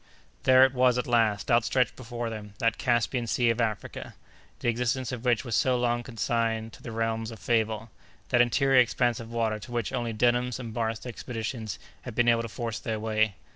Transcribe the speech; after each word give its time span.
There 0.45 0.65
it 0.65 0.73
was 0.73 0.97
at 0.97 1.05
last, 1.05 1.51
outstretched 1.51 1.95
before 1.95 2.31
them, 2.31 2.55
that 2.57 2.79
Caspian 2.79 3.27
Sea 3.27 3.51
of 3.51 3.61
Africa, 3.61 4.15
the 4.57 4.67
existence 4.67 5.11
of 5.11 5.23
which 5.25 5.45
was 5.45 5.55
so 5.55 5.77
long 5.77 6.01
consigned 6.01 6.73
to 6.73 6.81
the 6.81 6.91
realms 6.91 7.29
of 7.29 7.37
fable—that 7.37 8.41
interior 8.41 8.79
expanse 8.81 9.19
of 9.19 9.29
water 9.31 9.59
to 9.59 9.71
which 9.71 9.93
only 9.93 10.11
Denham's 10.11 10.59
and 10.59 10.73
Barth's 10.73 11.05
expeditions 11.05 11.77
had 12.01 12.15
been 12.15 12.29
able 12.29 12.41
to 12.41 12.49
force 12.49 12.79
their 12.79 12.99
way. 12.99 13.35